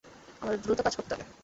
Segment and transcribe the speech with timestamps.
[0.41, 1.25] আমাদের দ্রুত কাজ করতে হবে।